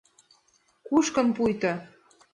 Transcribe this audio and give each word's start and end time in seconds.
Кушкын 0.87 1.27
пуйто 1.35 1.73